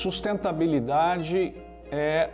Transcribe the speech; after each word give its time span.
Sustentabilidade 0.00 1.52
é 1.92 2.30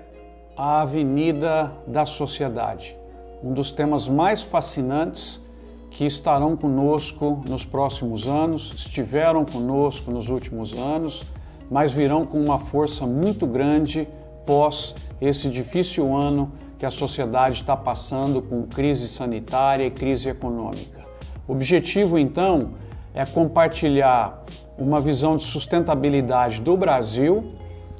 a 0.57 0.83
avenida 0.83 1.73
da 1.85 2.07
sociedade, 2.07 2.97
um 3.43 3.53
dos 3.53 3.73
temas 3.73 4.07
mais 4.07 4.45
fascinantes 4.45 5.45
que 5.91 6.07
estarão 6.07 6.57
conosco 6.57 7.43
nos 7.49 7.65
próximos 7.65 8.29
anos, 8.29 8.73
estiveram 8.77 9.45
conosco 9.45 10.13
nos 10.13 10.29
últimos 10.29 10.75
anos, 10.75 11.25
mas 11.69 11.91
virão 11.91 12.25
com 12.25 12.39
uma 12.39 12.61
força 12.61 13.05
muito 13.05 13.49
grande 13.49 14.07
pós 14.47 14.95
esse 15.21 15.51
difícil 15.51 16.17
ano 16.17 16.53
que 16.79 16.87
a 16.87 16.91
sociedade 16.91 17.63
está 17.63 17.77
passando 17.77 18.41
com 18.41 18.63
crise 18.63 19.09
sanitária 19.09 19.85
e 19.85 19.91
crise 19.91 20.29
econômica. 20.29 21.01
O 21.49 21.53
objetivo, 21.53 22.17
então, 22.17 22.75
é 23.13 23.27
compartilhar 23.27 24.45
uma 24.79 25.01
visão 25.01 25.37
de 25.37 25.45
sustentabilidade 25.45 26.61
do 26.61 26.77
Brasil 26.77 27.53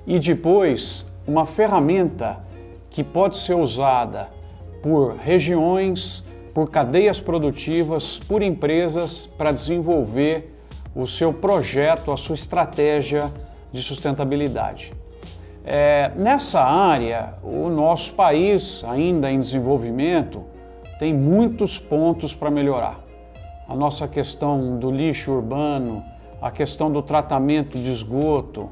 e 0.07 0.19
depois 0.19 1.07
uma 1.27 1.47
ferramenta 1.47 2.39
que 2.91 3.03
pode 3.03 3.37
ser 3.39 3.55
usada 3.55 4.29
por 4.83 5.17
regiões, 5.17 6.25
por 6.55 6.71
cadeias 6.71 7.21
produtivas, 7.21 8.19
por 8.19 8.43
empresas 8.43 9.27
para 9.27 9.53
desenvolver 9.53 10.53
o 10.95 11.07
seu 11.07 11.33
projeto, 11.33 12.11
a 12.11 12.17
sua 12.17 12.35
estratégia 12.35 13.31
de 13.73 13.83
sustentabilidade. 13.83 14.93
É, 15.65 16.13
nessa 16.17 16.63
área, 16.63 17.35
o 17.43 17.69
nosso 17.69 18.15
país, 18.15 18.85
ainda 18.85 19.31
em 19.31 19.41
desenvolvimento, 19.41 20.45
tem 20.99 21.13
muitos 21.13 21.79
pontos 21.79 22.35
para 22.35 22.51
melhorar. 22.51 23.01
A 23.69 23.75
nossa 23.75 24.07
questão 24.07 24.79
do 24.79 24.91
lixo 24.91 25.33
urbano, 25.33 26.03
a 26.41 26.51
questão 26.51 26.91
do 26.91 27.03
tratamento 27.03 27.79
de 27.79 27.91
esgoto, 27.91 28.67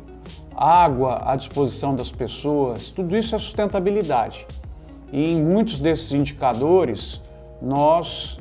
água 0.57 1.23
à 1.25 1.37
disposição 1.37 1.95
das 1.95 2.13
pessoas, 2.13 2.91
tudo 2.91 3.17
isso 3.17 3.35
é 3.35 3.39
sustentabilidade. 3.39 4.47
E 5.13 5.33
em 5.33 5.43
muitos 5.43 5.79
desses 5.79 6.13
indicadores, 6.13 7.21
nós 7.61 8.39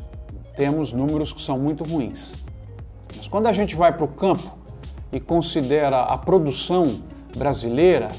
temos 0.55 0.93
números 0.93 1.33
que 1.33 1.41
são 1.41 1.57
muito 1.57 1.83
ruins. 1.83 2.33
Mas 3.15 3.27
quando 3.27 3.47
a 3.47 3.52
gente 3.52 3.75
vai 3.75 3.91
para 3.91 4.05
o 4.05 4.07
campo 4.07 4.57
e 5.11 5.19
considera 5.19 6.02
a 6.02 6.17
produção 6.17 6.99
brasileira, 7.35 8.11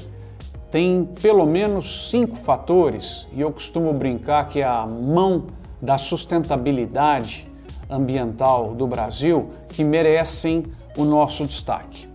tem 0.71 1.05
pelo 1.21 1.45
menos 1.45 2.09
cinco 2.09 2.35
fatores, 2.35 3.27
e 3.31 3.39
eu 3.39 3.51
costumo 3.51 3.93
brincar 3.93 4.49
que 4.49 4.59
é 4.59 4.65
a 4.65 4.85
mão 4.85 5.45
da 5.81 5.97
sustentabilidade 5.97 7.47
ambiental 7.89 8.73
do 8.73 8.87
Brasil 8.87 9.51
que 9.69 9.83
merecem 9.83 10.65
o 10.95 11.03
nosso 11.03 11.45
destaque. 11.45 12.07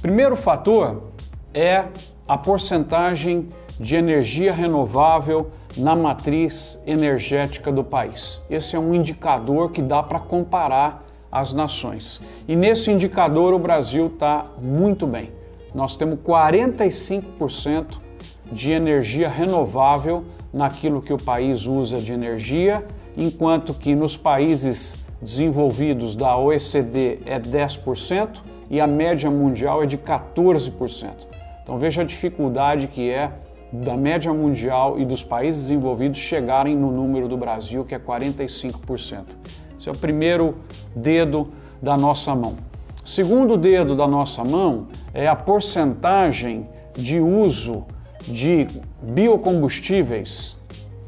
Primeiro 0.00 0.36
fator 0.36 1.10
é 1.52 1.84
a 2.26 2.38
porcentagem 2.38 3.48
de 3.78 3.96
energia 3.96 4.52
renovável 4.52 5.50
na 5.76 5.94
matriz 5.94 6.80
energética 6.86 7.72
do 7.72 7.84
país. 7.84 8.42
Esse 8.50 8.76
é 8.76 8.78
um 8.78 8.94
indicador 8.94 9.70
que 9.70 9.82
dá 9.82 10.02
para 10.02 10.18
comparar 10.18 11.00
as 11.30 11.52
nações. 11.52 12.20
E 12.48 12.56
nesse 12.56 12.90
indicador 12.90 13.54
o 13.54 13.58
Brasil 13.58 14.06
está 14.08 14.44
muito 14.60 15.06
bem. 15.06 15.30
Nós 15.74 15.96
temos 15.96 16.18
45% 16.20 17.98
de 18.50 18.72
energia 18.72 19.28
renovável 19.28 20.24
naquilo 20.52 21.00
que 21.00 21.12
o 21.12 21.18
país 21.18 21.66
usa 21.66 22.00
de 22.00 22.12
energia, 22.12 22.84
enquanto 23.16 23.72
que 23.72 23.94
nos 23.94 24.16
países 24.16 24.96
desenvolvidos 25.20 26.16
da 26.16 26.36
OECD 26.36 27.20
é 27.26 27.38
10% 27.38 28.40
e 28.70 28.80
a 28.80 28.86
média 28.86 29.30
mundial 29.30 29.82
é 29.82 29.86
de 29.86 29.98
14%. 29.98 31.10
Então 31.62 31.78
veja 31.78 32.02
a 32.02 32.04
dificuldade 32.04 32.88
que 32.88 33.10
é 33.10 33.30
da 33.72 33.96
média 33.96 34.32
mundial 34.32 34.98
e 34.98 35.04
dos 35.04 35.22
países 35.22 35.62
desenvolvidos 35.62 36.18
chegarem 36.18 36.76
no 36.76 36.90
número 36.90 37.28
do 37.28 37.36
Brasil, 37.36 37.84
que 37.84 37.94
é 37.94 37.98
45%. 37.98 39.24
Esse 39.78 39.88
é 39.88 39.92
o 39.92 39.96
primeiro 39.96 40.56
dedo 40.94 41.48
da 41.80 41.96
nossa 41.96 42.34
mão. 42.34 42.56
Segundo 43.04 43.56
dedo 43.56 43.96
da 43.96 44.06
nossa 44.06 44.42
mão 44.42 44.88
é 45.14 45.26
a 45.26 45.36
porcentagem 45.36 46.68
de 46.96 47.20
uso 47.20 47.84
de 48.22 48.66
biocombustíveis 49.02 50.58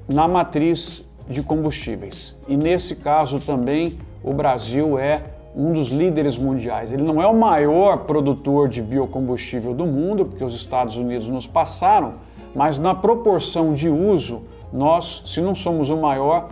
na 0.09 0.27
matriz 0.27 1.05
de 1.29 1.43
combustíveis. 1.43 2.37
E 2.49 2.57
nesse 2.57 2.97
caso 2.97 3.39
também 3.41 3.99
o 4.23 4.33
Brasil 4.33 4.99
é 4.99 5.23
um 5.55 5.73
dos 5.73 5.89
líderes 5.89 6.39
mundiais. 6.39 6.93
Ele 6.93 7.03
não 7.03 7.21
é 7.21 7.27
o 7.27 7.35
maior 7.35 7.99
produtor 7.99 8.69
de 8.69 8.81
biocombustível 8.81 9.75
do 9.75 9.85
mundo, 9.87 10.25
porque 10.25 10.45
os 10.45 10.55
Estados 10.55 10.97
Unidos 10.97 11.29
nos 11.29 11.47
passaram, 11.47 12.13
mas 12.55 12.79
na 12.79 12.95
proporção 12.95 13.75
de 13.75 13.89
uso, 13.89 14.43
nós, 14.73 15.23
se 15.27 15.41
não 15.41 15.55
somos 15.55 15.91
o 15.91 15.97
maior, 15.97 16.49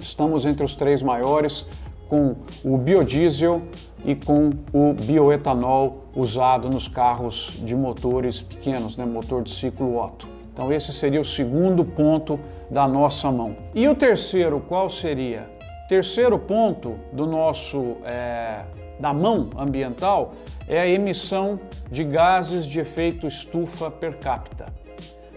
estamos 0.00 0.46
entre 0.46 0.64
os 0.64 0.74
três 0.74 1.02
maiores 1.02 1.66
com 2.08 2.36
o 2.64 2.78
biodiesel 2.78 3.62
e 4.04 4.14
com 4.14 4.50
o 4.72 4.94
bioetanol 4.94 6.04
usado 6.14 6.70
nos 6.70 6.88
carros 6.88 7.52
de 7.62 7.76
motores 7.76 8.40
pequenos, 8.40 8.96
né, 8.96 9.04
motor 9.04 9.42
de 9.42 9.50
ciclo 9.50 9.98
Otto. 9.98 10.26
Então 10.52 10.72
esse 10.72 10.92
seria 10.92 11.20
o 11.20 11.24
segundo 11.24 11.84
ponto 11.84 12.38
da 12.70 12.88
nossa 12.88 13.30
mão. 13.30 13.56
E 13.74 13.86
o 13.86 13.94
terceiro, 13.94 14.60
qual 14.66 14.88
seria? 14.88 15.57
Terceiro 15.88 16.38
ponto 16.38 16.96
do 17.10 17.26
nosso 17.26 17.96
é, 18.04 18.62
da 19.00 19.14
mão 19.14 19.48
ambiental 19.56 20.34
é 20.68 20.80
a 20.80 20.86
emissão 20.86 21.58
de 21.90 22.04
gases 22.04 22.66
de 22.66 22.78
efeito 22.78 23.26
estufa 23.26 23.90
per 23.90 24.18
capita. 24.18 24.66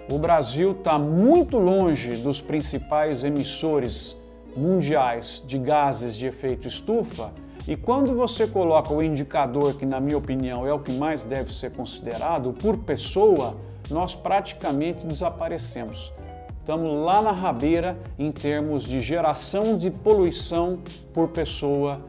O 0.09 0.19
Brasil 0.19 0.73
está 0.73 0.99
muito 0.99 1.57
longe 1.57 2.17
dos 2.17 2.41
principais 2.41 3.23
emissores 3.23 4.17
mundiais 4.53 5.41
de 5.47 5.57
gases 5.57 6.17
de 6.17 6.27
efeito 6.27 6.67
estufa 6.67 7.31
e 7.65 7.77
quando 7.77 8.13
você 8.13 8.45
coloca 8.45 8.93
o 8.93 9.01
indicador, 9.01 9.75
que 9.75 9.85
na 9.85 10.01
minha 10.01 10.17
opinião 10.17 10.67
é 10.67 10.73
o 10.73 10.79
que 10.79 10.91
mais 10.91 11.23
deve 11.23 11.53
ser 11.53 11.71
considerado, 11.71 12.51
por 12.51 12.77
pessoa, 12.79 13.55
nós 13.89 14.15
praticamente 14.15 15.07
desaparecemos. 15.07 16.11
Estamos 16.71 17.03
lá 17.03 17.21
na 17.21 17.33
rabeira 17.33 17.97
em 18.17 18.31
termos 18.31 18.83
de 18.83 19.01
geração 19.01 19.77
de 19.77 19.91
poluição 19.91 20.79
por 21.13 21.27
pessoa 21.27 21.99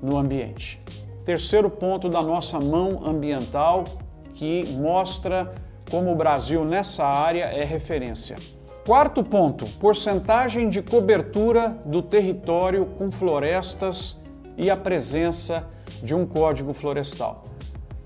no 0.00 0.16
ambiente. 0.16 0.80
Terceiro 1.24 1.68
ponto 1.68 2.08
da 2.08 2.22
nossa 2.22 2.60
mão 2.60 3.04
ambiental 3.04 3.82
que 4.36 4.64
mostra 4.78 5.52
como 5.90 6.12
o 6.12 6.14
Brasil 6.14 6.64
nessa 6.64 7.04
área 7.04 7.46
é 7.46 7.64
referência. 7.64 8.36
Quarto 8.86 9.24
ponto: 9.24 9.66
porcentagem 9.80 10.68
de 10.68 10.82
cobertura 10.82 11.76
do 11.84 12.00
território 12.00 12.86
com 12.96 13.10
florestas 13.10 14.16
e 14.56 14.70
a 14.70 14.76
presença 14.76 15.66
de 16.00 16.14
um 16.14 16.24
código 16.24 16.72
florestal. 16.72 17.42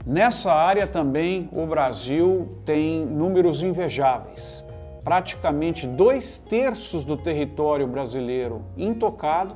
Nessa 0.07 0.51
área 0.51 0.87
também 0.87 1.51
o 1.53 1.67
Brasil 1.67 2.49
tem 2.65 3.05
números 3.05 3.63
invejáveis 3.63 4.65
praticamente 5.07 5.87
dois 5.87 6.37
terços 6.37 7.05
do 7.05 7.17
território 7.17 7.87
brasileiro 7.87 8.65
intocado, 8.77 9.55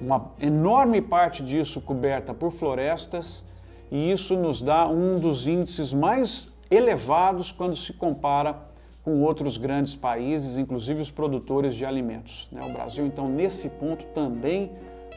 uma 0.00 0.30
enorme 0.40 1.02
parte 1.02 1.42
disso 1.42 1.78
coberta 1.78 2.32
por 2.32 2.50
florestas, 2.50 3.44
e 3.90 4.10
isso 4.10 4.34
nos 4.34 4.62
dá 4.62 4.88
um 4.88 5.20
dos 5.20 5.46
índices 5.46 5.92
mais 5.92 6.50
elevados 6.70 7.52
quando 7.52 7.76
se 7.76 7.92
compara 7.92 8.62
com 9.04 9.20
outros 9.20 9.58
grandes 9.58 9.94
países, 9.94 10.56
inclusive 10.56 11.02
os 11.02 11.10
produtores 11.10 11.74
de 11.74 11.84
alimentos. 11.84 12.48
Né? 12.50 12.64
O 12.64 12.72
Brasil, 12.72 13.04
então, 13.04 13.28
nesse 13.28 13.68
ponto 13.68 14.06
também 14.14 14.72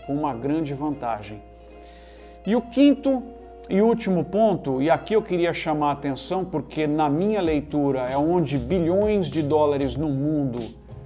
com 0.06 0.14
uma 0.14 0.34
grande 0.34 0.74
vantagem. 0.74 1.42
E 2.46 2.58
o 2.58 2.62
quinto 2.62 3.24
e 3.70 3.82
último 3.82 4.26
ponto, 4.26 4.82
e 4.82 4.90
aqui 4.90 5.14
eu 5.14 5.22
queria 5.22 5.54
chamar 5.54 5.90
a 5.90 5.94
atenção 5.94 6.44
porque 6.44 6.86
na 6.88 7.10
minha 7.10 7.42
leitura 7.42 8.10
é 8.10 8.18
onde 8.18 8.58
bilhões 8.58 9.28
de 9.28 9.42
dólares 9.42 9.96
no 9.96 10.10
mundo 10.10 10.60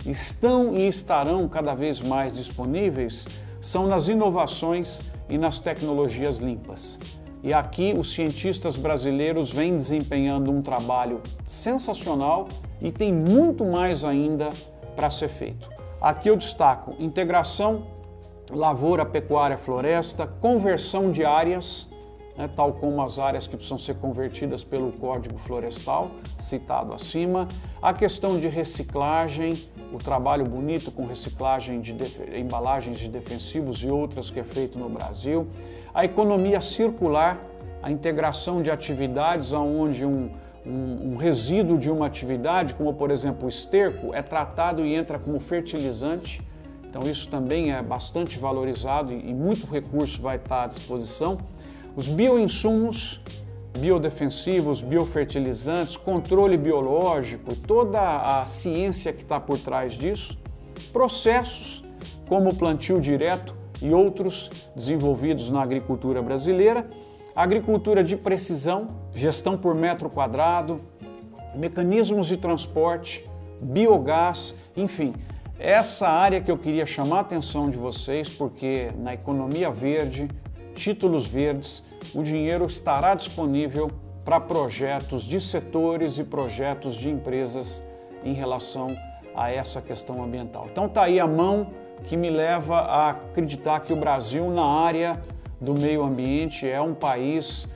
estão 0.05 0.73
e 0.73 0.87
estarão 0.87 1.47
cada 1.47 1.75
vez 1.75 1.99
mais 1.99 2.35
disponíveis, 2.35 3.27
são 3.61 3.87
nas 3.87 4.07
inovações 4.07 5.01
e 5.29 5.37
nas 5.37 5.59
tecnologias 5.59 6.39
limpas. 6.39 6.99
E 7.43 7.53
aqui 7.53 7.93
os 7.97 8.13
cientistas 8.13 8.75
brasileiros 8.75 9.51
vêm 9.51 9.77
desempenhando 9.77 10.51
um 10.51 10.61
trabalho 10.61 11.21
sensacional 11.47 12.47
e 12.81 12.91
tem 12.91 13.13
muito 13.13 13.63
mais 13.65 14.03
ainda 14.03 14.49
para 14.95 15.09
ser 15.09 15.27
feito. 15.27 15.69
Aqui 16.01 16.29
eu 16.29 16.35
destaco 16.35 16.95
integração 16.99 17.83
lavoura, 18.49 19.05
pecuária, 19.05 19.57
floresta, 19.57 20.27
conversão 20.27 21.11
de 21.11 21.25
áreas 21.25 21.87
né, 22.37 22.49
tal 22.53 22.73
como 22.73 23.01
as 23.01 23.17
áreas 23.17 23.47
que 23.47 23.55
precisam 23.55 23.77
ser 23.77 23.95
convertidas 23.95 24.63
pelo 24.63 24.91
Código 24.91 25.37
Florestal, 25.37 26.11
citado 26.37 26.93
acima, 26.93 27.47
a 27.81 27.93
questão 27.93 28.39
de 28.39 28.47
reciclagem, 28.47 29.53
o 29.93 29.97
trabalho 29.97 30.45
bonito 30.45 30.91
com 30.91 31.05
reciclagem 31.05 31.81
de 31.81 31.95
embalagens 32.35 32.99
de 32.99 33.07
defensivos 33.07 33.83
e 33.83 33.87
outras 33.87 34.29
que 34.29 34.39
é 34.39 34.43
feito 34.43 34.77
no 34.77 34.89
Brasil, 34.89 35.47
a 35.93 36.03
economia 36.03 36.59
circular, 36.59 37.39
a 37.81 37.89
integração 37.89 38.61
de 38.61 38.69
atividades 38.69 39.53
onde 39.53 40.05
um, 40.05 40.29
um, 40.65 41.13
um, 41.13 41.15
resíduo 41.15 41.77
de 41.77 41.89
uma 41.89 42.07
atividade, 42.07 42.73
como 42.73 42.93
por 42.93 43.11
exemplo 43.11 43.45
o 43.45 43.49
esterco, 43.49 44.13
é 44.13 44.21
tratado 44.21 44.83
e 44.83 44.93
entra 44.93 45.19
como 45.19 45.39
fertilizante. 45.39 46.41
Então 46.89 47.03
isso 47.03 47.29
também 47.29 47.73
é 47.73 47.81
bastante 47.81 48.39
valorizado 48.39 49.13
e, 49.13 49.29
e 49.29 49.33
muito 49.33 49.67
recurso 49.67 50.21
vai 50.21 50.37
estar 50.37 50.63
à 50.63 50.67
disposição. 50.67 51.37
Os 51.95 52.07
bioinsumos, 52.07 53.21
biodefensivos, 53.79 54.81
biofertilizantes, 54.81 55.97
controle 55.97 56.57
biológico 56.57 57.55
toda 57.55 58.41
a 58.41 58.45
ciência 58.45 59.13
que 59.13 59.21
está 59.21 59.39
por 59.39 59.57
trás 59.57 59.93
disso. 59.93 60.37
Processos 60.91 61.83
como 62.27 62.49
o 62.49 62.55
plantio 62.55 62.99
direto 62.99 63.55
e 63.81 63.93
outros 63.93 64.49
desenvolvidos 64.75 65.49
na 65.49 65.61
agricultura 65.61 66.21
brasileira 66.21 66.89
agricultura 67.35 68.01
de 68.01 68.15
precisão, 68.15 68.87
gestão 69.13 69.57
por 69.57 69.75
metro 69.75 70.09
quadrado, 70.09 70.79
mecanismos 71.53 72.27
de 72.27 72.37
transporte, 72.37 73.25
biogás, 73.61 74.55
enfim, 74.75 75.13
essa 75.59 76.07
área 76.07 76.39
que 76.39 76.49
eu 76.49 76.57
queria 76.57 76.85
chamar 76.85 77.17
a 77.17 77.21
atenção 77.21 77.69
de 77.69 77.77
vocês, 77.77 78.29
porque 78.29 78.89
na 78.97 79.13
economia 79.13 79.69
verde, 79.69 80.29
títulos 80.75 81.25
verdes, 81.25 81.83
o 82.13 82.21
dinheiro 82.21 82.65
estará 82.65 83.15
disponível 83.15 83.89
para 84.23 84.39
projetos 84.39 85.23
de 85.23 85.39
setores 85.39 86.17
e 86.17 86.23
projetos 86.23 86.95
de 86.95 87.09
empresas 87.09 87.83
em 88.23 88.33
relação 88.33 88.95
a 89.35 89.51
essa 89.51 89.81
questão 89.81 90.23
ambiental. 90.23 90.67
Então 90.71 90.87
tá 90.87 91.03
aí 91.03 91.19
a 91.19 91.27
mão 91.27 91.67
que 92.03 92.17
me 92.17 92.29
leva 92.29 92.79
a 92.79 93.09
acreditar 93.11 93.79
que 93.81 93.93
o 93.93 93.95
Brasil 93.95 94.49
na 94.49 94.65
área 94.65 95.21
do 95.59 95.73
meio 95.73 96.03
ambiente 96.03 96.67
é 96.67 96.81
um 96.81 96.93
país 96.93 97.67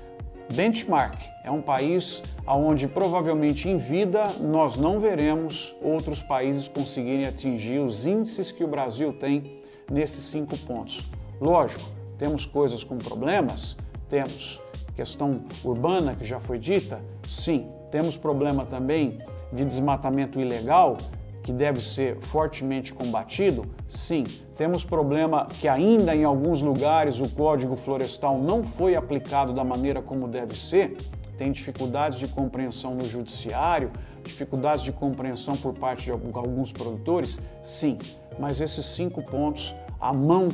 benchmark, 0.51 1.15
é 1.43 1.51
um 1.51 1.61
país 1.61 2.23
onde 2.47 2.87
provavelmente 2.87 3.69
em 3.69 3.77
vida 3.77 4.27
nós 4.39 4.75
não 4.75 4.99
veremos 4.99 5.75
outros 5.81 6.21
países 6.21 6.67
conseguirem 6.67 7.25
atingir 7.25 7.79
os 7.79 8.07
índices 8.07 8.51
que 8.51 8.63
o 8.63 8.67
Brasil 8.67 9.13
tem 9.13 9.61
nesses 9.91 10.25
cinco 10.25 10.57
pontos. 10.57 11.03
Lógico, 11.39 11.98
temos 12.19 12.45
coisas 12.45 12.83
com 12.83 12.97
problemas, 12.97 13.75
temos 14.07 14.61
questão 14.93 15.41
urbana 15.63 16.13
que 16.13 16.25
já 16.25 16.39
foi 16.39 16.59
dita, 16.59 16.99
sim, 17.27 17.65
temos 17.89 18.17
problema 18.17 18.65
também 18.65 19.17
de 19.51 19.63
desmatamento 19.65 20.39
ilegal, 20.39 20.97
que 21.41 21.53
deve 21.53 21.81
ser 21.81 22.17
fortemente 22.19 22.93
combatido? 22.93 23.65
Sim. 23.87 24.25
Temos 24.55 24.85
problema 24.85 25.47
que 25.47 25.67
ainda 25.67 26.15
em 26.15 26.23
alguns 26.23 26.61
lugares 26.61 27.19
o 27.19 27.29
Código 27.29 27.75
Florestal 27.75 28.37
não 28.37 28.63
foi 28.63 28.95
aplicado 28.95 29.53
da 29.53 29.63
maneira 29.63 30.01
como 30.01 30.27
deve 30.27 30.55
ser? 30.55 30.97
Tem 31.37 31.51
dificuldades 31.51 32.19
de 32.19 32.27
compreensão 32.27 32.93
no 32.93 33.05
judiciário, 33.05 33.89
dificuldades 34.23 34.83
de 34.83 34.91
compreensão 34.91 35.55
por 35.55 35.73
parte 35.73 36.05
de 36.05 36.11
alguns 36.11 36.71
produtores? 36.71 37.39
Sim. 37.63 37.97
Mas 38.37 38.61
esses 38.61 38.85
cinco 38.85 39.23
pontos, 39.23 39.73
a 39.99 40.13
mão 40.13 40.49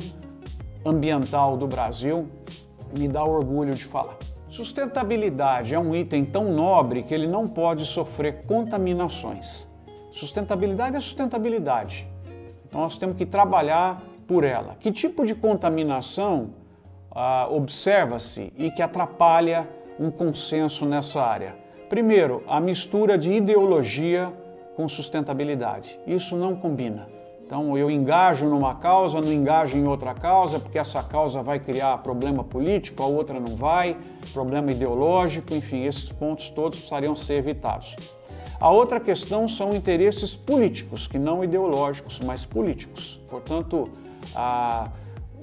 ambiental 0.86 1.56
do 1.56 1.66
Brasil, 1.66 2.28
me 2.96 3.08
dá 3.08 3.24
orgulho 3.24 3.74
de 3.74 3.84
falar. 3.84 4.16
Sustentabilidade 4.48 5.74
é 5.74 5.78
um 5.78 5.94
item 5.94 6.24
tão 6.24 6.52
nobre 6.52 7.02
que 7.02 7.12
ele 7.12 7.26
não 7.26 7.48
pode 7.48 7.84
sofrer 7.84 8.44
contaminações. 8.46 9.66
Sustentabilidade 10.12 10.96
é 10.96 11.00
sustentabilidade. 11.00 12.08
Então 12.66 12.80
nós 12.80 12.96
temos 12.96 13.16
que 13.16 13.26
trabalhar 13.26 14.02
por 14.26 14.44
ela. 14.44 14.76
Que 14.78 14.92
tipo 14.92 15.26
de 15.26 15.34
contaminação 15.34 16.50
ah, 17.10 17.48
observa-se 17.50 18.52
e 18.56 18.70
que 18.70 18.80
atrapalha 18.80 19.68
um 19.98 20.10
consenso 20.10 20.86
nessa 20.86 21.20
área? 21.20 21.54
Primeiro, 21.88 22.42
a 22.48 22.60
mistura 22.60 23.18
de 23.18 23.32
ideologia 23.32 24.32
com 24.76 24.88
sustentabilidade. 24.88 25.98
Isso 26.06 26.36
não 26.36 26.54
combina. 26.54 27.15
Então 27.46 27.78
eu 27.78 27.88
engajo 27.88 28.48
numa 28.48 28.74
causa, 28.74 29.20
não 29.20 29.32
engajo 29.32 29.78
em 29.78 29.86
outra 29.86 30.12
causa, 30.12 30.58
porque 30.58 30.76
essa 30.76 31.00
causa 31.00 31.40
vai 31.40 31.60
criar 31.60 31.96
problema 31.98 32.42
político, 32.42 33.00
a 33.04 33.06
outra 33.06 33.38
não 33.38 33.54
vai, 33.54 33.96
problema 34.32 34.72
ideológico, 34.72 35.54
enfim, 35.54 35.84
esses 35.84 36.10
pontos 36.10 36.50
todos 36.50 36.78
precisariam 36.78 37.14
ser 37.14 37.34
evitados. 37.34 37.94
A 38.58 38.68
outra 38.68 38.98
questão 38.98 39.46
são 39.46 39.70
interesses 39.70 40.34
políticos, 40.34 41.06
que 41.06 41.20
não 41.20 41.44
ideológicos, 41.44 42.18
mas 42.18 42.44
políticos. 42.44 43.20
Portanto, 43.30 43.88
a, 44.34 44.90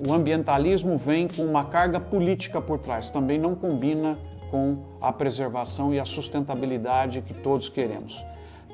o 0.06 0.12
ambientalismo 0.12 0.98
vem 0.98 1.30
com 1.30 1.44
uma 1.44 1.64
carga 1.64 2.02
política 2.02 2.60
por 2.60 2.80
trás, 2.80 3.10
também 3.12 3.40
não 3.40 3.56
combina 3.56 4.18
com 4.52 4.84
a 5.00 5.14
preservação 5.14 5.94
e 5.94 6.02
a 6.02 6.06
sustentabilidade 6.06 7.22
que 7.22 7.34
todos 7.34 7.70
queremos. 7.70 8.22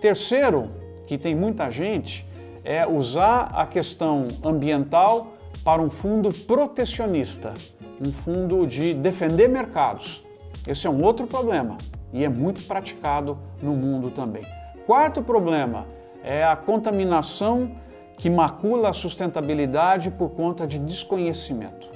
Terceiro, 0.02 0.66
que 1.06 1.16
tem 1.16 1.36
muita 1.36 1.70
gente, 1.70 2.26
é 2.64 2.88
usar 2.88 3.52
a 3.54 3.66
questão 3.66 4.28
ambiental 4.44 5.34
para 5.64 5.82
um 5.82 5.90
fundo 5.90 6.34
protecionista, 6.34 7.54
um 8.00 8.12
fundo 8.12 8.66
de 8.66 8.94
defender 8.94 9.48
mercados. 9.48 10.26
Esse 10.68 10.88
é 10.88 10.90
um 10.90 11.04
outro 11.04 11.28
problema 11.28 11.78
e 12.14 12.24
é 12.24 12.30
muito 12.30 12.62
praticado 12.64 13.38
no 13.62 13.74
mundo 13.74 14.12
também. 14.12 14.44
Quarto 14.86 15.22
problema 15.22 15.86
é 16.24 16.44
a 16.44 16.56
contaminação 16.56 17.72
que 18.18 18.30
macula 18.30 18.90
a 18.90 18.94
sustentabilidade 18.94 20.12
por 20.12 20.32
conta 20.32 20.68
de 20.68 20.78
desconhecimento. 20.80 21.88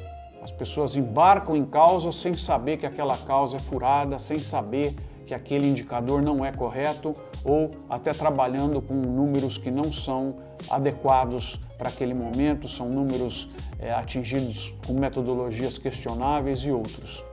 As 0.42 0.52
pessoas 0.52 0.96
embarcam 0.96 1.56
em 1.56 1.66
causas 1.66 2.16
sem 2.16 2.36
saber 2.36 2.78
que 2.78 2.86
aquela 2.86 3.18
causa 3.18 3.58
é 3.58 3.60
furada, 3.60 4.20
sem 4.20 4.40
saber 4.40 4.96
que 5.26 5.34
aquele 5.34 5.68
indicador 5.68 6.22
não 6.22 6.44
é 6.44 6.52
correto 6.52 7.16
ou 7.44 7.72
até 7.90 8.14
trabalhando 8.14 8.82
com 8.82 8.94
números 8.94 9.58
que 9.58 9.70
não 9.70 9.92
são 9.92 10.38
adequados 10.70 11.60
para 11.78 11.90
aquele 11.90 12.14
momento, 12.14 12.68
são 12.68 12.88
números 12.88 13.50
é, 13.80 13.92
atingidos 13.92 14.74
com 14.86 14.94
metodologias 14.94 15.78
questionáveis 15.78 16.60
e 16.62 16.72
outros. 16.72 17.24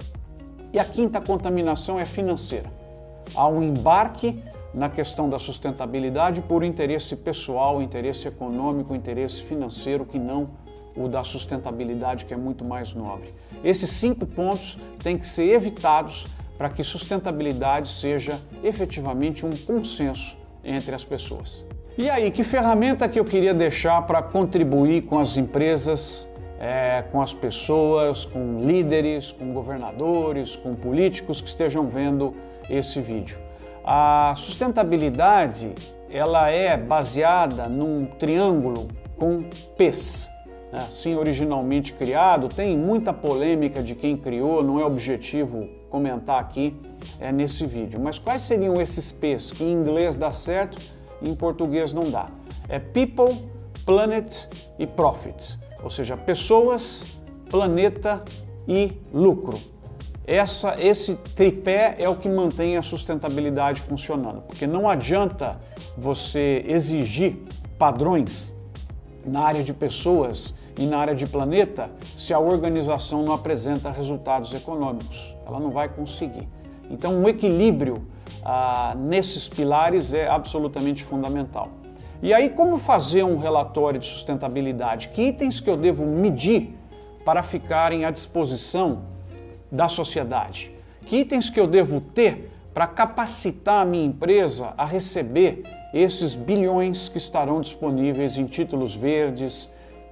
E 0.72 0.78
a 0.78 0.84
quinta 0.84 1.20
contaminação 1.20 1.98
é 1.98 2.04
financeira. 2.04 2.70
Há 3.34 3.46
um 3.46 3.62
embarque 3.62 4.42
na 4.72 4.88
questão 4.88 5.28
da 5.28 5.38
sustentabilidade 5.38 6.40
por 6.40 6.62
interesse 6.62 7.16
pessoal, 7.16 7.82
interesse 7.82 8.28
econômico, 8.28 8.94
interesse 8.94 9.42
financeiro, 9.42 10.04
que 10.04 10.18
não 10.18 10.44
o 10.96 11.08
da 11.08 11.22
sustentabilidade, 11.24 12.24
que 12.24 12.34
é 12.34 12.36
muito 12.36 12.64
mais 12.64 12.94
nobre. 12.94 13.32
Esses 13.62 13.90
cinco 13.90 14.26
pontos 14.26 14.78
têm 15.02 15.16
que 15.16 15.26
ser 15.26 15.54
evitados 15.54 16.26
para 16.60 16.68
que 16.68 16.84
sustentabilidade 16.84 17.88
seja 17.88 18.38
efetivamente 18.62 19.46
um 19.46 19.56
consenso 19.56 20.36
entre 20.62 20.94
as 20.94 21.02
pessoas. 21.02 21.64
E 21.96 22.10
aí, 22.10 22.30
que 22.30 22.44
ferramenta 22.44 23.08
que 23.08 23.18
eu 23.18 23.24
queria 23.24 23.54
deixar 23.54 24.02
para 24.02 24.22
contribuir 24.22 25.04
com 25.04 25.18
as 25.18 25.38
empresas 25.38 26.28
é, 26.60 27.02
com 27.10 27.22
as 27.22 27.32
pessoas, 27.32 28.26
com 28.26 28.60
líderes, 28.62 29.32
com 29.32 29.54
governadores, 29.54 30.54
com 30.54 30.74
políticos 30.74 31.40
que 31.40 31.48
estejam 31.48 31.88
vendo 31.88 32.34
esse 32.68 33.00
vídeo. 33.00 33.38
A 33.82 34.34
sustentabilidade 34.36 35.72
ela 36.10 36.50
é 36.50 36.76
baseada 36.76 37.70
num 37.70 38.04
triângulo 38.04 38.86
com 39.16 39.44
P's. 39.78 40.30
Né? 40.70 40.84
Assim, 40.86 41.14
originalmente 41.14 41.94
criado, 41.94 42.50
tem 42.50 42.76
muita 42.76 43.14
polêmica 43.14 43.82
de 43.82 43.94
quem 43.94 44.14
criou, 44.14 44.62
não 44.62 44.78
é 44.78 44.84
objetivo 44.84 45.79
comentar 45.90 46.40
aqui 46.40 46.80
é, 47.18 47.30
nesse 47.30 47.66
vídeo. 47.66 48.00
Mas 48.00 48.18
quais 48.18 48.42
seriam 48.42 48.80
esses 48.80 49.12
P's 49.12 49.50
que 49.50 49.64
em 49.64 49.72
inglês 49.72 50.16
dá 50.16 50.30
certo 50.30 50.78
e 51.20 51.28
em 51.28 51.34
português 51.34 51.92
não 51.92 52.10
dá? 52.10 52.30
É 52.68 52.78
People, 52.78 53.36
Planet 53.84 54.46
e 54.78 54.86
Profits 54.86 55.58
ou 55.82 55.90
seja, 55.90 56.16
pessoas, 56.16 57.06
planeta 57.48 58.22
e 58.68 58.92
lucro. 59.12 59.58
Essa, 60.26 60.76
esse 60.78 61.16
tripé 61.34 61.96
é 61.98 62.08
o 62.08 62.14
que 62.14 62.28
mantém 62.28 62.76
a 62.76 62.82
sustentabilidade 62.82 63.80
funcionando, 63.80 64.42
porque 64.42 64.66
não 64.66 64.88
adianta 64.88 65.58
você 65.96 66.64
exigir 66.68 67.42
padrões 67.78 68.54
na 69.26 69.40
área 69.40 69.64
de 69.64 69.74
pessoas 69.74 70.54
e 70.78 70.86
na 70.86 70.98
área 70.98 71.14
de 71.14 71.26
planeta 71.26 71.90
se 72.16 72.32
a 72.32 72.38
organização 72.38 73.24
não 73.24 73.34
apresenta 73.34 73.90
resultados 73.90 74.54
econômicos. 74.54 75.34
Ela 75.50 75.58
não 75.58 75.70
vai 75.70 75.88
conseguir. 75.88 76.48
Então, 76.88 77.14
um 77.14 77.28
equilíbrio 77.28 78.06
ah, 78.44 78.94
nesses 78.96 79.48
pilares 79.48 80.14
é 80.14 80.28
absolutamente 80.28 81.02
fundamental. 81.02 81.68
E 82.22 82.32
aí, 82.32 82.48
como 82.50 82.78
fazer 82.78 83.24
um 83.24 83.38
relatório 83.38 83.98
de 83.98 84.06
sustentabilidade? 84.06 85.08
Que 85.08 85.22
itens 85.22 85.58
que 85.58 85.68
eu 85.68 85.76
devo 85.76 86.06
medir 86.06 86.76
para 87.24 87.42
ficarem 87.42 88.04
à 88.04 88.10
disposição 88.10 89.02
da 89.72 89.88
sociedade? 89.88 90.70
Que 91.04 91.16
itens 91.16 91.50
que 91.50 91.58
eu 91.58 91.66
devo 91.66 92.00
ter 92.00 92.50
para 92.72 92.86
capacitar 92.86 93.82
a 93.82 93.84
minha 93.84 94.04
empresa 94.04 94.72
a 94.78 94.84
receber 94.84 95.64
esses 95.92 96.36
bilhões 96.36 97.08
que 97.08 97.18
estarão 97.18 97.60
disponíveis 97.60 98.38
em 98.38 98.46
títulos 98.46 98.94
verdes, 98.94 99.68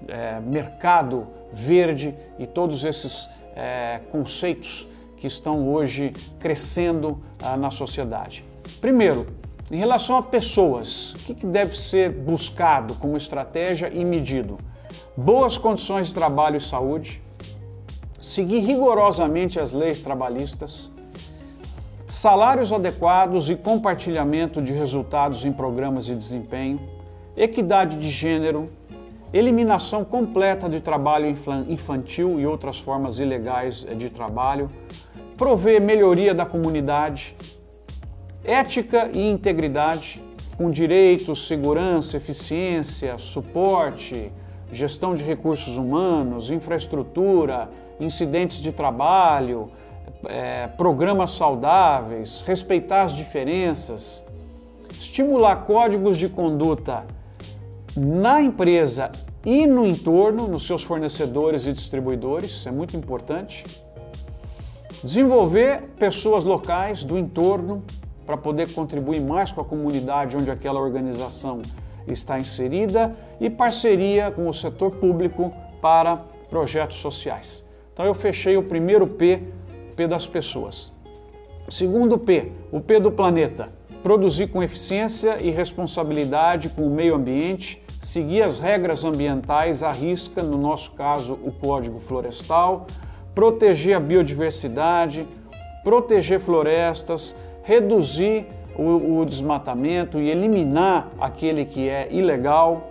é, 0.09 0.41
mercado 0.41 1.27
verde 1.53 2.15
e 2.39 2.47
todos 2.47 2.85
esses 2.85 3.29
é, 3.55 4.01
conceitos 4.11 4.89
que 5.19 5.27
estão 5.27 5.69
hoje 5.69 6.13
crescendo 6.39 7.23
ah, 7.43 7.57
na 7.57 7.71
sociedade? 7.71 8.45
Primeiro, 8.81 9.27
em 9.71 9.77
relação 9.77 10.17
a 10.17 10.23
pessoas, 10.23 11.15
o 11.29 11.35
que 11.35 11.47
deve 11.47 11.77
ser 11.77 12.11
buscado 12.11 12.95
como 12.95 13.17
estratégia 13.17 13.91
e 13.93 14.05
medido? 14.05 14.57
Boas 15.17 15.59
condições 15.59 16.07
de 16.07 16.15
trabalho 16.15 16.57
e 16.57 16.61
saúde, 16.61 17.23
seguir 18.19 18.61
rigorosamente 18.61 19.61
as 19.61 19.73
leis 19.73 20.01
trabalhistas, 20.01 20.91
salários 22.07 22.73
adequados 22.73 23.51
e 23.51 23.57
compartilhamento 23.57 24.63
de 24.63 24.73
resultados 24.73 25.45
em 25.45 25.53
programas 25.53 26.07
de 26.07 26.15
desempenho, 26.15 26.81
equidade 27.37 27.99
de 27.99 28.09
gênero, 28.09 28.73
eliminação 29.33 30.05
completa 30.05 30.69
de 30.69 30.81
trabalho 30.81 31.37
infantil 31.69 32.41
e 32.41 32.47
outras 32.47 32.81
formas 32.81 33.19
ilegais 33.19 33.87
de 33.97 34.09
trabalho, 34.09 34.71
prover 35.39 35.81
melhoria 35.81 36.35
da 36.35 36.45
comunidade, 36.45 37.35
ética 38.45 39.09
e 39.15 39.31
integridade, 39.31 40.21
com 40.57 40.69
direitos, 40.69 41.47
segurança, 41.47 42.17
eficiência, 42.17 43.17
suporte, 43.17 44.33
gestão 44.73 45.15
de 45.15 45.23
recursos 45.23 45.79
humanos, 45.79 46.51
infraestrutura, 46.51 47.71
incidentes 48.01 48.59
de 48.59 48.73
trabalho, 48.73 49.71
é, 50.25 50.67
programas 50.67 51.31
saudáveis, 51.31 52.43
respeitar 52.43 53.03
as 53.03 53.13
diferenças, 53.13 54.27
estimular 54.91 55.55
códigos 55.65 56.19
de 56.19 56.29
conduta 56.29 57.07
na 57.97 58.43
empresa 58.43 59.13
e 59.45 59.69
no 59.69 59.87
entorno, 59.87 60.49
nos 60.49 60.67
seus 60.67 60.83
fornecedores 60.83 61.65
e 61.65 61.73
distribuidores, 61.73 62.51
isso 62.51 62.69
é 62.69 62.73
muito 62.73 62.97
importante. 62.97 63.65
Desenvolver 65.03 65.83
pessoas 65.99 66.45
locais 66.45 67.05
do 67.05 67.17
entorno 67.17 67.85
para 68.27 68.37
poder 68.37 68.73
contribuir 68.73 69.21
mais 69.21 69.53
com 69.53 69.61
a 69.61 69.65
comunidade 69.65 70.37
onde 70.37 70.51
aquela 70.51 70.81
organização 70.81 71.63
está 72.07 72.39
inserida 72.39 73.17
e 73.41 73.49
parceria 73.49 74.31
com 74.31 74.49
o 74.49 74.53
setor 74.53 74.93
público 74.97 75.53
para 75.81 76.17
projetos 76.51 76.97
sociais. 76.97 77.65
Então 77.93 78.05
eu 78.05 78.15
fechei 78.15 78.57
o 78.57 78.63
primeiro 78.63 79.07
P, 79.07 79.43
P 79.97 80.07
das 80.07 80.27
pessoas. 80.27 80.93
Segundo 81.69 82.19
P, 82.19 82.53
o 82.73 82.81
P 82.81 82.99
do 82.99 83.13
planeta, 83.13 83.69
produzir 84.03 84.49
com 84.49 84.63
eficiência 84.63 85.41
e 85.41 85.51
responsabilidade 85.51 86.69
com 86.71 86.87
o 86.87 86.91
meio 86.91 87.15
ambiente 87.15 87.83
seguir 88.01 88.43
as 88.43 88.59
regras 88.59 89.05
ambientais 89.05 89.83
à 89.83 89.91
risca, 89.91 90.43
no 90.43 90.57
nosso 90.57 90.93
caso, 90.93 91.39
o 91.45 91.53
Código 91.53 91.99
Florestal, 91.99 92.87
proteger 93.39 93.95
a 93.95 94.01
biodiversidade, 94.01 95.25
proteger 95.85 96.41
florestas, 96.41 97.37
reduzir 97.63 98.47
o, 98.77 99.21
o 99.21 99.25
desmatamento 99.25 100.19
e 100.19 100.29
eliminar 100.29 101.09
aquele 101.21 101.65
que 101.65 101.89
é 101.89 102.09
ilegal, 102.11 102.91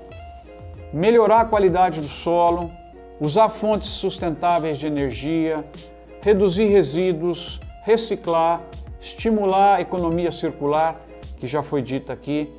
melhorar 0.93 1.41
a 1.41 1.45
qualidade 1.45 1.99
do 1.99 2.07
solo, 2.07 2.71
usar 3.19 3.49
fontes 3.49 3.89
sustentáveis 3.89 4.77
de 4.77 4.87
energia, 4.87 5.65
reduzir 6.21 6.67
resíduos, 6.67 7.59
reciclar, 7.83 8.61
estimular 9.01 9.75
a 9.75 9.81
economia 9.81 10.31
circular, 10.31 11.01
que 11.35 11.45
já 11.45 11.61
foi 11.61 11.81
dita 11.81 12.13
aqui, 12.13 12.49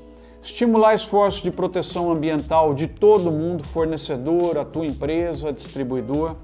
estimular 0.43 0.95
esforços 0.95 1.41
de 1.41 1.51
proteção 1.51 2.13
ambiental 2.13 2.75
de 2.75 2.87
todo 2.87 3.33
mundo, 3.33 3.65
fornecedor, 3.65 4.59
a 4.59 4.65
tua 4.67 4.85
empresa, 4.85 5.51
distribuidor, 5.51 6.37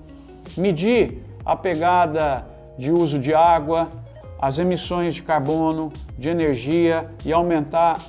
medir 0.56 1.33
a 1.44 1.54
pegada 1.54 2.46
de 2.78 2.90
uso 2.90 3.18
de 3.18 3.34
água, 3.34 3.88
as 4.40 4.58
emissões 4.58 5.14
de 5.14 5.22
carbono, 5.22 5.92
de 6.18 6.28
energia 6.28 7.10
e 7.24 7.32
aumentar 7.32 8.00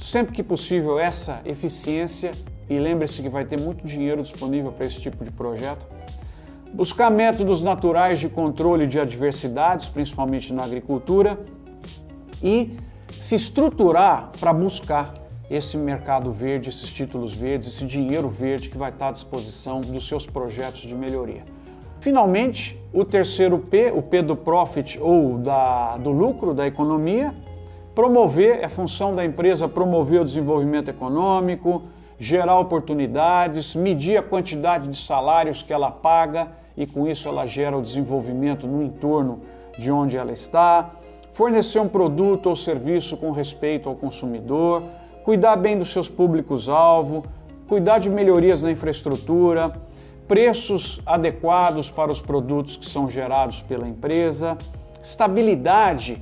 sempre 0.00 0.32
que 0.32 0.42
possível 0.42 0.98
essa 0.98 1.40
eficiência 1.44 2.32
e 2.68 2.78
lembre-se 2.78 3.22
que 3.22 3.28
vai 3.28 3.44
ter 3.44 3.58
muito 3.58 3.86
dinheiro 3.86 4.22
disponível 4.22 4.72
para 4.72 4.86
esse 4.86 5.00
tipo 5.00 5.24
de 5.24 5.30
projeto. 5.30 5.86
Buscar 6.72 7.10
métodos 7.10 7.62
naturais 7.62 8.18
de 8.18 8.28
controle 8.28 8.86
de 8.86 8.98
adversidades, 8.98 9.88
principalmente 9.88 10.52
na 10.52 10.64
agricultura, 10.64 11.38
e 12.42 12.76
se 13.18 13.34
estruturar 13.34 14.30
para 14.40 14.52
buscar 14.52 15.14
esse 15.50 15.76
mercado 15.76 16.32
verde, 16.32 16.70
esses 16.70 16.90
títulos 16.90 17.34
verdes, 17.34 17.68
esse 17.68 17.84
dinheiro 17.84 18.28
verde 18.28 18.70
que 18.70 18.78
vai 18.78 18.90
estar 18.90 19.08
à 19.08 19.12
disposição 19.12 19.82
dos 19.82 20.08
seus 20.08 20.26
projetos 20.26 20.80
de 20.80 20.94
melhoria. 20.94 21.44
Finalmente, 22.02 22.76
o 22.92 23.04
terceiro 23.04 23.60
P, 23.60 23.92
o 23.92 24.02
P 24.02 24.22
do 24.22 24.34
profit 24.34 24.98
ou 25.00 25.38
da, 25.38 25.96
do 25.98 26.10
lucro 26.10 26.52
da 26.52 26.66
economia, 26.66 27.32
promover, 27.94 28.58
é 28.60 28.68
função 28.68 29.14
da 29.14 29.24
empresa 29.24 29.68
promover 29.68 30.20
o 30.20 30.24
desenvolvimento 30.24 30.88
econômico, 30.88 31.80
gerar 32.18 32.58
oportunidades, 32.58 33.76
medir 33.76 34.16
a 34.16 34.22
quantidade 34.22 34.88
de 34.88 34.98
salários 34.98 35.62
que 35.62 35.72
ela 35.72 35.92
paga 35.92 36.48
e 36.76 36.88
com 36.88 37.06
isso 37.06 37.28
ela 37.28 37.46
gera 37.46 37.78
o 37.78 37.80
desenvolvimento 37.80 38.66
no 38.66 38.82
entorno 38.82 39.38
de 39.78 39.92
onde 39.92 40.16
ela 40.16 40.32
está, 40.32 40.90
fornecer 41.30 41.78
um 41.78 41.86
produto 41.86 42.48
ou 42.48 42.56
serviço 42.56 43.16
com 43.16 43.30
respeito 43.30 43.88
ao 43.88 43.94
consumidor, 43.94 44.82
cuidar 45.22 45.54
bem 45.54 45.78
dos 45.78 45.92
seus 45.92 46.08
públicos-alvo, 46.08 47.22
cuidar 47.68 48.00
de 48.00 48.10
melhorias 48.10 48.60
na 48.60 48.72
infraestrutura, 48.72 49.72
preços 50.26 51.00
adequados 51.04 51.90
para 51.90 52.10
os 52.10 52.20
produtos 52.20 52.76
que 52.76 52.86
são 52.86 53.08
gerados 53.08 53.62
pela 53.62 53.86
empresa, 53.88 54.56
estabilidade 55.02 56.20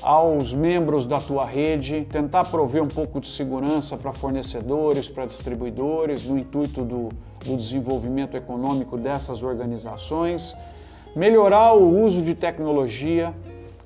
aos 0.00 0.54
membros 0.54 1.06
da 1.06 1.20
tua 1.20 1.44
rede, 1.44 2.06
tentar 2.10 2.44
prover 2.46 2.82
um 2.82 2.88
pouco 2.88 3.20
de 3.20 3.28
segurança 3.28 3.96
para 3.96 4.12
fornecedores, 4.12 5.08
para 5.08 5.26
distribuidores, 5.26 6.24
no 6.24 6.38
intuito 6.38 6.82
do, 6.82 7.10
do 7.44 7.56
desenvolvimento 7.56 8.36
econômico 8.36 8.96
dessas 8.96 9.42
organizações, 9.42 10.56
melhorar 11.14 11.74
o 11.74 12.02
uso 12.02 12.22
de 12.22 12.34
tecnologia 12.34 13.32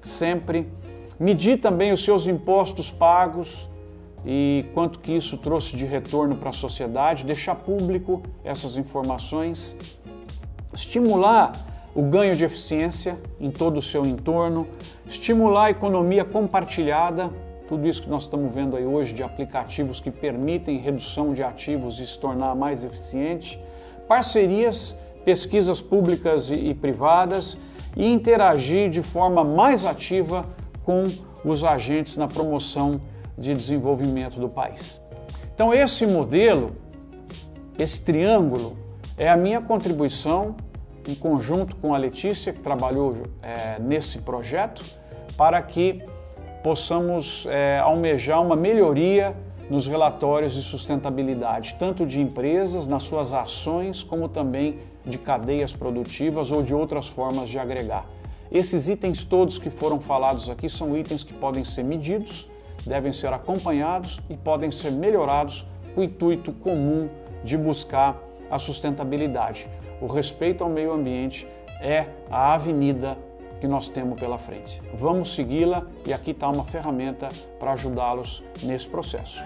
sempre, 0.06 0.68
medir 1.18 1.60
também 1.60 1.92
os 1.92 2.04
seus 2.04 2.26
impostos 2.26 2.90
pagos, 2.90 3.68
e 4.26 4.64
quanto 4.74 4.98
que 4.98 5.12
isso 5.12 5.38
trouxe 5.38 5.76
de 5.76 5.86
retorno 5.86 6.36
para 6.36 6.50
a 6.50 6.52
sociedade, 6.52 7.24
deixar 7.24 7.54
público 7.54 8.20
essas 8.44 8.76
informações, 8.76 9.76
estimular 10.74 11.64
o 11.94 12.02
ganho 12.02 12.34
de 12.34 12.44
eficiência 12.44 13.16
em 13.40 13.52
todo 13.52 13.76
o 13.76 13.82
seu 13.82 14.04
entorno, 14.04 14.66
estimular 15.06 15.66
a 15.66 15.70
economia 15.70 16.24
compartilhada, 16.24 17.30
tudo 17.68 17.86
isso 17.86 18.02
que 18.02 18.10
nós 18.10 18.24
estamos 18.24 18.52
vendo 18.52 18.76
aí 18.76 18.84
hoje 18.84 19.12
de 19.12 19.22
aplicativos 19.22 20.00
que 20.00 20.10
permitem 20.10 20.78
redução 20.78 21.32
de 21.32 21.42
ativos 21.42 22.00
e 22.00 22.06
se 22.06 22.18
tornar 22.18 22.54
mais 22.56 22.84
eficiente, 22.84 23.60
parcerias, 24.08 24.96
pesquisas 25.24 25.80
públicas 25.80 26.50
e, 26.50 26.74
privadas 26.74 27.56
e 27.96 28.12
interagir 28.12 28.90
de 28.90 29.02
forma 29.02 29.42
mais 29.42 29.84
ativa 29.84 30.44
com 30.84 31.08
os 31.44 31.64
agentes 31.64 32.16
na 32.16 32.28
promoção 32.28 33.00
de 33.36 33.54
desenvolvimento 33.54 34.38
do 34.38 34.48
país. 34.48 35.00
Então, 35.54 35.72
esse 35.72 36.06
modelo, 36.06 36.76
esse 37.78 38.02
triângulo, 38.02 38.76
é 39.16 39.28
a 39.28 39.36
minha 39.36 39.60
contribuição, 39.60 40.56
em 41.08 41.14
conjunto 41.14 41.76
com 41.76 41.94
a 41.94 41.98
Letícia, 41.98 42.52
que 42.52 42.60
trabalhou 42.60 43.16
é, 43.42 43.78
nesse 43.78 44.18
projeto, 44.18 44.84
para 45.36 45.60
que 45.62 46.02
possamos 46.62 47.46
é, 47.48 47.78
almejar 47.78 48.42
uma 48.42 48.56
melhoria 48.56 49.36
nos 49.70 49.86
relatórios 49.86 50.52
de 50.52 50.62
sustentabilidade, 50.62 51.76
tanto 51.78 52.04
de 52.04 52.20
empresas, 52.20 52.86
nas 52.86 53.04
suas 53.04 53.32
ações, 53.32 54.02
como 54.02 54.28
também 54.28 54.78
de 55.04 55.18
cadeias 55.18 55.72
produtivas 55.72 56.50
ou 56.50 56.62
de 56.62 56.74
outras 56.74 57.08
formas 57.08 57.48
de 57.48 57.58
agregar. 57.58 58.06
Esses 58.50 58.88
itens 58.88 59.24
todos 59.24 59.58
que 59.58 59.70
foram 59.70 59.98
falados 59.98 60.48
aqui 60.48 60.68
são 60.68 60.96
itens 60.96 61.24
que 61.24 61.32
podem 61.32 61.64
ser 61.64 61.82
medidos 61.82 62.48
devem 62.86 63.12
ser 63.12 63.32
acompanhados 63.32 64.20
e 64.30 64.36
podem 64.36 64.70
ser 64.70 64.92
melhorados 64.92 65.66
com 65.94 66.00
o 66.02 66.04
intuito 66.04 66.52
comum 66.52 67.08
de 67.42 67.56
buscar 67.56 68.16
a 68.50 68.58
sustentabilidade. 68.58 69.68
O 70.00 70.06
respeito 70.06 70.62
ao 70.62 70.70
meio 70.70 70.92
ambiente 70.92 71.46
é 71.80 72.06
a 72.30 72.54
avenida 72.54 73.16
que 73.60 73.66
nós 73.66 73.88
temos 73.88 74.18
pela 74.18 74.38
frente. 74.38 74.80
Vamos 74.94 75.34
segui-la 75.34 75.84
e 76.06 76.12
aqui 76.12 76.30
está 76.30 76.48
uma 76.48 76.64
ferramenta 76.64 77.28
para 77.58 77.72
ajudá-los 77.72 78.42
nesse 78.62 78.86
processo. 78.86 79.42